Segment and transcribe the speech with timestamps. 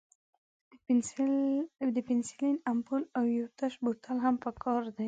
[1.89, 4.99] د پنسلین امپول او یو تش بوتل هم پکار دی.